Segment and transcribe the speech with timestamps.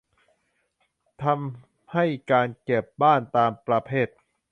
[1.23, 4.07] ทำให้การเก็บบ้านตามประเภท